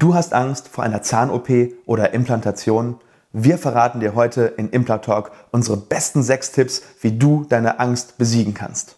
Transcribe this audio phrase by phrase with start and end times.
[0.00, 1.50] Du hast Angst vor einer Zahn-OP
[1.84, 2.98] oder Implantation?
[3.34, 8.54] Wir verraten dir heute in Implantalk unsere besten sechs Tipps, wie du deine Angst besiegen
[8.54, 8.96] kannst.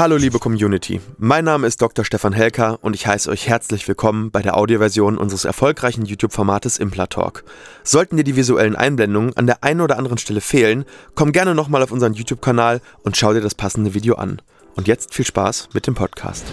[0.00, 2.06] Hallo liebe Community, mein Name ist Dr.
[2.06, 7.44] Stefan Helker und ich heiße euch herzlich willkommen bei der Audioversion unseres erfolgreichen YouTube-Formates Implatalk.
[7.84, 11.82] Sollten dir die visuellen Einblendungen an der einen oder anderen Stelle fehlen, komm gerne nochmal
[11.82, 14.40] auf unseren YouTube-Kanal und schau dir das passende Video an.
[14.74, 16.46] Und jetzt viel Spaß mit dem Podcast.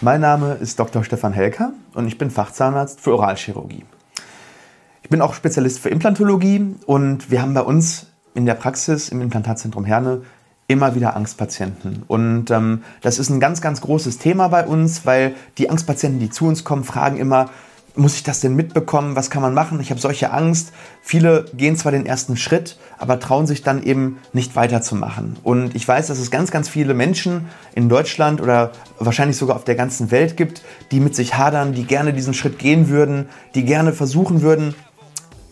[0.00, 1.04] Mein Name ist Dr.
[1.04, 3.84] Stefan Helker und ich bin Fachzahnarzt für Oralchirurgie.
[5.02, 9.20] Ich bin auch Spezialist für Implantologie und wir haben bei uns in der Praxis im
[9.20, 10.22] Implantatzentrum Herne
[10.72, 12.02] immer wieder Angstpatienten.
[12.08, 16.30] Und ähm, das ist ein ganz, ganz großes Thema bei uns, weil die Angstpatienten, die
[16.30, 17.50] zu uns kommen, fragen immer,
[17.94, 19.16] muss ich das denn mitbekommen?
[19.16, 19.80] Was kann man machen?
[19.80, 20.72] Ich habe solche Angst.
[21.02, 25.36] Viele gehen zwar den ersten Schritt, aber trauen sich dann eben nicht weiterzumachen.
[25.42, 29.64] Und ich weiß, dass es ganz, ganz viele Menschen in Deutschland oder wahrscheinlich sogar auf
[29.64, 33.64] der ganzen Welt gibt, die mit sich hadern, die gerne diesen Schritt gehen würden, die
[33.64, 34.74] gerne versuchen würden,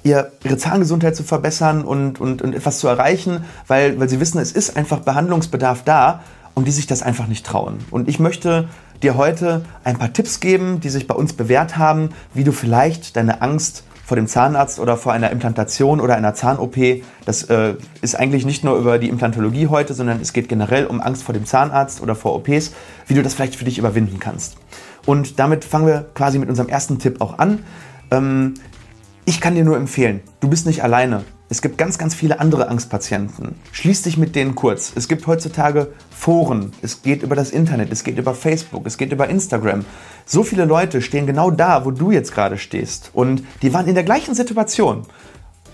[0.02, 4.38] ihr, ihre Zahngesundheit zu verbessern und, und, und etwas zu erreichen, weil, weil sie wissen,
[4.38, 6.22] es ist einfach Behandlungsbedarf da
[6.54, 7.78] und die sich das einfach nicht trauen.
[7.90, 8.68] Und ich möchte
[9.02, 13.16] dir heute ein paar Tipps geben, die sich bei uns bewährt haben, wie du vielleicht
[13.16, 16.76] deine Angst vor dem Zahnarzt oder vor einer Implantation oder einer Zahn-OP,
[17.26, 21.00] das äh, ist eigentlich nicht nur über die Implantologie heute, sondern es geht generell um
[21.00, 22.72] Angst vor dem Zahnarzt oder vor OPs,
[23.06, 24.56] wie du das vielleicht für dich überwinden kannst.
[25.06, 27.60] Und damit fangen wir quasi mit unserem ersten Tipp auch an.
[28.10, 28.54] Ähm,
[29.30, 31.22] ich kann dir nur empfehlen, du bist nicht alleine.
[31.48, 33.54] Es gibt ganz, ganz viele andere Angstpatienten.
[33.70, 34.92] Schließ dich mit denen kurz.
[34.96, 39.12] Es gibt heutzutage Foren, es geht über das Internet, es geht über Facebook, es geht
[39.12, 39.84] über Instagram.
[40.26, 43.10] So viele Leute stehen genau da, wo du jetzt gerade stehst.
[43.12, 45.06] Und die waren in der gleichen Situation,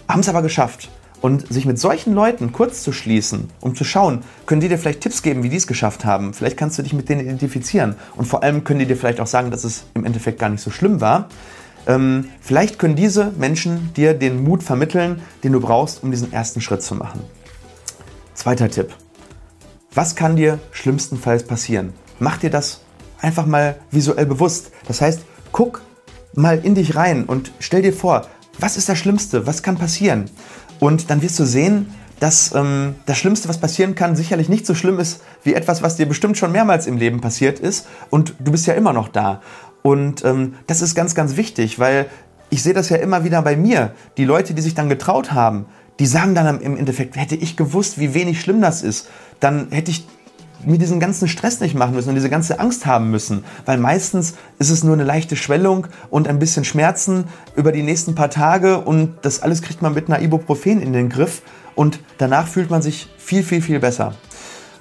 [0.06, 0.90] haben es aber geschafft.
[1.22, 5.00] Und sich mit solchen Leuten kurz zu schließen, um zu schauen, können die dir vielleicht
[5.00, 6.34] Tipps geben, wie die es geschafft haben.
[6.34, 7.96] Vielleicht kannst du dich mit denen identifizieren.
[8.16, 10.60] Und vor allem können die dir vielleicht auch sagen, dass es im Endeffekt gar nicht
[10.60, 11.30] so schlimm war.
[11.86, 16.60] Ähm, vielleicht können diese Menschen dir den Mut vermitteln, den du brauchst, um diesen ersten
[16.60, 17.20] Schritt zu machen.
[18.34, 18.94] Zweiter Tipp.
[19.94, 21.94] Was kann dir schlimmstenfalls passieren?
[22.18, 22.80] Mach dir das
[23.20, 24.70] einfach mal visuell bewusst.
[24.86, 25.20] Das heißt,
[25.52, 25.82] guck
[26.34, 28.26] mal in dich rein und stell dir vor,
[28.58, 29.46] was ist das Schlimmste?
[29.46, 30.30] Was kann passieren?
[30.80, 34.74] Und dann wirst du sehen, dass ähm, das Schlimmste, was passieren kann, sicherlich nicht so
[34.74, 37.86] schlimm ist wie etwas, was dir bestimmt schon mehrmals im Leben passiert ist.
[38.10, 39.42] Und du bist ja immer noch da.
[39.86, 42.06] Und ähm, das ist ganz, ganz wichtig, weil
[42.50, 43.92] ich sehe das ja immer wieder bei mir.
[44.16, 45.66] Die Leute, die sich dann getraut haben,
[46.00, 49.08] die sagen dann im Endeffekt, hätte ich gewusst, wie wenig schlimm das ist,
[49.38, 50.04] dann hätte ich
[50.64, 53.44] mir diesen ganzen Stress nicht machen müssen und diese ganze Angst haben müssen.
[53.64, 58.16] Weil meistens ist es nur eine leichte Schwellung und ein bisschen Schmerzen über die nächsten
[58.16, 61.42] paar Tage und das alles kriegt man mit einer Ibuprofen in den Griff
[61.76, 64.14] und danach fühlt man sich viel, viel, viel besser.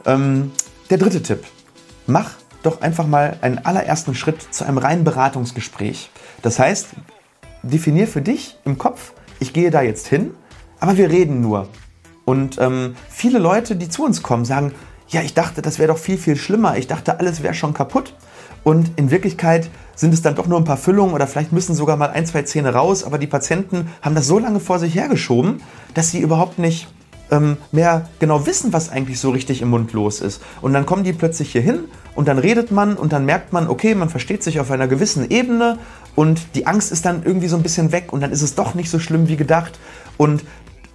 [0.07, 0.51] Ähm,
[0.89, 1.43] der dritte Tipp.
[2.07, 2.31] Mach
[2.65, 6.09] doch einfach mal einen allerersten Schritt zu einem reinen Beratungsgespräch.
[6.41, 6.89] Das heißt,
[7.63, 10.33] definier für dich im Kopf, ich gehe da jetzt hin,
[10.79, 11.67] aber wir reden nur.
[12.25, 14.73] Und ähm, viele Leute, die zu uns kommen, sagen,
[15.07, 16.77] ja, ich dachte, das wäre doch viel, viel schlimmer.
[16.77, 18.13] Ich dachte, alles wäre schon kaputt.
[18.63, 21.97] Und in Wirklichkeit sind es dann doch nur ein paar Füllungen oder vielleicht müssen sogar
[21.97, 23.03] mal ein, zwei Zähne raus.
[23.03, 25.61] Aber die Patienten haben das so lange vor sich hergeschoben,
[25.93, 26.87] dass sie überhaupt nicht
[27.31, 30.41] ähm, mehr genau wissen, was eigentlich so richtig im Mund los ist.
[30.61, 33.67] Und dann kommen die plötzlich hier hin und dann redet man und dann merkt man,
[33.67, 35.77] okay, man versteht sich auf einer gewissen Ebene
[36.15, 38.73] und die Angst ist dann irgendwie so ein bisschen weg und dann ist es doch
[38.73, 39.79] nicht so schlimm wie gedacht.
[40.17, 40.43] Und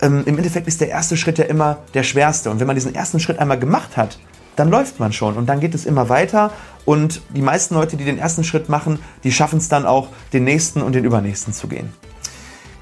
[0.00, 2.50] ähm, im Endeffekt ist der erste Schritt ja immer der schwerste.
[2.50, 4.18] Und wenn man diesen ersten Schritt einmal gemacht hat,
[4.56, 6.52] dann läuft man schon und dann geht es immer weiter.
[6.84, 10.44] Und die meisten Leute, die den ersten Schritt machen, die schaffen es dann auch, den
[10.44, 11.92] nächsten und den übernächsten zu gehen.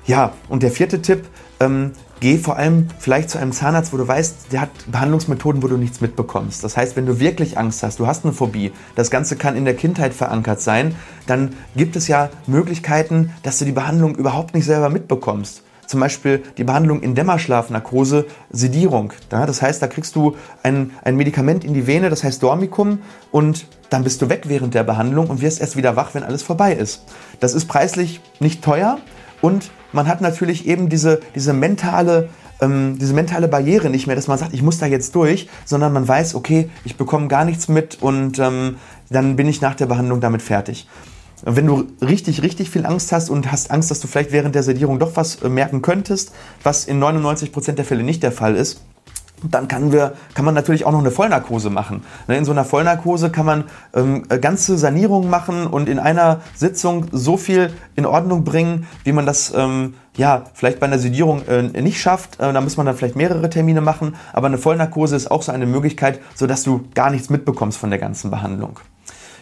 [0.07, 1.27] Ja, und der vierte Tipp,
[1.61, 5.69] ähm, geh vor allem vielleicht zu einem Zahnarzt, wo du weißt, der hat Behandlungsmethoden, wo
[5.69, 6.65] du nichts mitbekommst.
[6.65, 9.65] Das heißt, wenn du wirklich Angst hast, du hast eine Phobie, das Ganze kann in
[9.65, 10.95] der Kindheit verankert sein,
[11.27, 15.63] dann gibt es ja Möglichkeiten, dass du die Behandlung überhaupt nicht selber mitbekommst.
[15.87, 19.15] Zum Beispiel die Behandlung in Dämmerschlafnarkose, Sedierung.
[19.31, 22.99] Das heißt, da kriegst du ein, ein Medikament in die Vene, das heißt Dormicum,
[23.33, 26.43] und dann bist du weg während der Behandlung und wirst erst wieder wach, wenn alles
[26.43, 27.05] vorbei ist.
[27.41, 28.99] Das ist preislich nicht teuer
[29.41, 32.29] und man hat natürlich eben diese, diese mentale
[32.61, 35.93] ähm, diese mentale Barriere nicht mehr, dass man sagt, ich muss da jetzt durch, sondern
[35.93, 38.77] man weiß, okay, ich bekomme gar nichts mit und ähm,
[39.11, 40.89] dann bin ich nach der Behandlung damit fertig.
[41.45, 44.65] Wenn du richtig, richtig viel Angst hast und hast Angst, dass du vielleicht während der
[44.65, 46.33] Sedierung doch was äh, merken könntest,
[46.63, 48.83] was in 99% der Fälle nicht der Fall ist,
[49.43, 52.03] dann kann, wir, kann man natürlich auch noch eine Vollnarkose machen.
[52.27, 53.65] Ne, in so einer Vollnarkose kann man
[53.95, 59.13] ähm, äh, ganze Sanierungen machen und in einer Sitzung so viel in Ordnung bringen, wie
[59.13, 62.41] man das ähm, ja, vielleicht bei einer Sedierung äh, nicht schafft.
[62.41, 64.17] Äh, da muss man dann vielleicht mehrere Termine machen.
[64.33, 67.99] Aber eine Vollnarkose ist auch so eine Möglichkeit, sodass du gar nichts mitbekommst von der
[68.01, 68.81] ganzen Behandlung.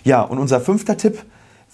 [0.04, 1.24] Ja, und unser fünfter Tipp,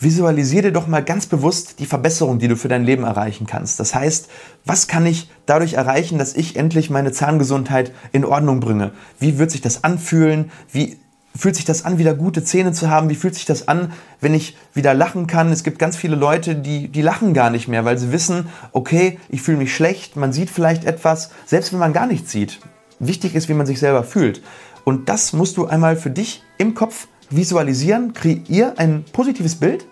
[0.02, 3.80] visualisiere dir doch mal ganz bewusst die Verbesserung, die du für dein Leben erreichen kannst.
[3.80, 4.28] Das heißt,
[4.64, 8.92] was kann ich dadurch erreichen, dass ich endlich meine Zahngesundheit in Ordnung bringe?
[9.18, 10.50] Wie wird sich das anfühlen?
[10.70, 10.98] Wie
[11.34, 13.08] fühlt sich das an, wieder gute Zähne zu haben?
[13.08, 15.52] Wie fühlt sich das an, wenn ich wieder lachen kann?
[15.52, 19.18] Es gibt ganz viele Leute, die, die lachen gar nicht mehr, weil sie wissen, okay,
[19.28, 22.60] ich fühle mich schlecht, man sieht vielleicht etwas, selbst wenn man gar nichts sieht.
[22.98, 24.42] Wichtig ist, wie man sich selber fühlt.
[24.84, 29.86] Und das musst du einmal für dich im Kopf visualisieren, kreier ein positives Bild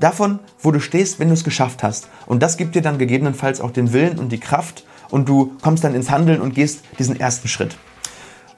[0.00, 2.08] davon, wo du stehst, wenn du es geschafft hast.
[2.26, 5.84] Und das gibt dir dann gegebenenfalls auch den Willen und die Kraft und du kommst
[5.84, 7.76] dann ins Handeln und gehst diesen ersten Schritt.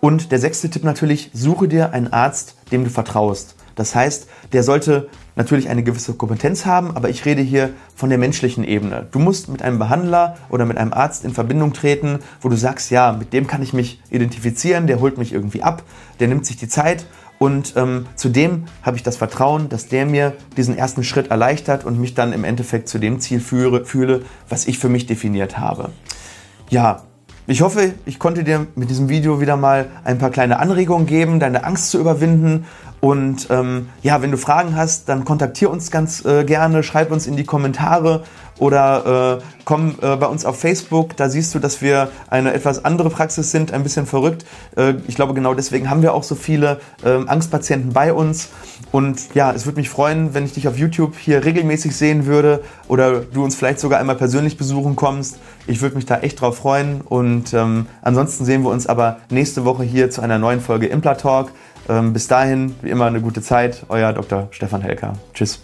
[0.00, 3.54] Und der sechste Tipp natürlich, suche dir einen Arzt, dem du vertraust.
[3.76, 8.18] Das heißt, der sollte natürlich eine gewisse Kompetenz haben, aber ich rede hier von der
[8.18, 9.06] menschlichen Ebene.
[9.10, 12.90] Du musst mit einem Behandler oder mit einem Arzt in Verbindung treten, wo du sagst,
[12.90, 15.82] ja, mit dem kann ich mich identifizieren, der holt mich irgendwie ab,
[16.18, 17.06] der nimmt sich die Zeit
[17.42, 21.98] und ähm, zudem habe ich das Vertrauen, dass der mir diesen ersten Schritt erleichtert und
[21.98, 25.88] mich dann im Endeffekt zu dem Ziel führe, fühle, was ich für mich definiert habe.
[26.68, 27.04] Ja,
[27.46, 31.40] ich hoffe, ich konnte dir mit diesem Video wieder mal ein paar kleine Anregungen geben,
[31.40, 32.66] deine Angst zu überwinden
[33.00, 37.26] und ähm, ja, wenn du Fragen hast, dann kontaktier uns ganz äh, gerne, schreib uns
[37.26, 38.24] in die Kommentare
[38.60, 41.16] oder äh, komm äh, bei uns auf Facebook.
[41.16, 44.44] Da siehst du, dass wir eine etwas andere Praxis sind, ein bisschen verrückt.
[44.76, 48.50] Äh, ich glaube, genau deswegen haben wir auch so viele ähm, Angstpatienten bei uns.
[48.92, 52.62] Und ja, es würde mich freuen, wenn ich dich auf YouTube hier regelmäßig sehen würde
[52.86, 55.38] oder du uns vielleicht sogar einmal persönlich besuchen kommst.
[55.66, 57.00] Ich würde mich da echt drauf freuen.
[57.00, 61.14] Und ähm, ansonsten sehen wir uns aber nächste Woche hier zu einer neuen Folge Impla
[61.14, 61.50] Talk.
[61.88, 63.84] Ähm, bis dahin, wie immer, eine gute Zeit.
[63.88, 64.48] Euer Dr.
[64.50, 65.14] Stefan Helker.
[65.32, 65.60] Tschüss.